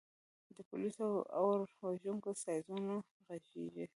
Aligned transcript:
د 0.55 0.57
پولیسو 0.69 1.07
او 1.35 1.43
اور 1.53 1.61
وژونکو 1.85 2.29
سایرنونه 2.43 2.95
غږیږي 3.27 3.85